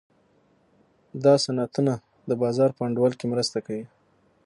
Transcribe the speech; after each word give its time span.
دا 1.23 1.33
صنعتونه 1.43 1.93
د 2.29 2.31
بازار 2.41 2.69
په 2.77 2.81
انډول 2.87 3.13
کې 3.19 3.25
مرسته 3.33 3.57
کوي. 3.65 3.85